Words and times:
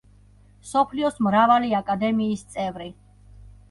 მსოფლიოს 0.63 1.21
მრავალი 1.27 1.71
აკადემიის 1.83 2.47
წევრი. 2.57 2.93